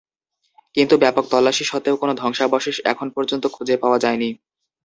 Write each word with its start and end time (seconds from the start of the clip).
কিন্তু 0.75 0.95
ব্যাপক 0.97 1.25
তল্লাশি 1.31 1.63
সত্ত্বেও 1.65 1.95
কোনো 1.97 2.13
ধ্বংসাবশেষ 2.15 2.75
এখন 2.91 3.07
পর্যন্ত 3.15 3.43
খুঁজে 3.47 3.75
পাওয়া 3.83 3.97
যায়নি। 3.99 4.29